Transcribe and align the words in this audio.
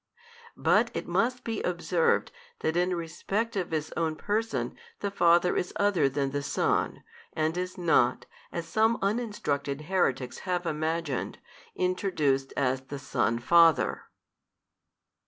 But 0.57 0.89
it 0.95 1.07
must 1.07 1.43
be 1.43 1.61
observed 1.61 2.31
that 2.61 2.75
in 2.75 2.95
respect 2.95 3.55
of 3.55 3.69
His 3.69 3.93
Own 3.95 4.15
Person 4.15 4.75
the 4.99 5.11
Father 5.11 5.55
is 5.55 5.73
Other 5.75 6.09
than 6.09 6.31
the 6.31 6.41
Son, 6.41 7.03
and 7.33 7.55
is 7.55 7.77
not, 7.77 8.25
as 8.51 8.67
some 8.67 8.97
uninstructed 9.03 9.81
heretics 9.81 10.39
have 10.39 10.65
imagined, 10.65 11.37
introduced 11.75 12.51
as 12.57 12.81
the 12.81 12.97
Son 12.97 13.37
Father. 13.37 14.05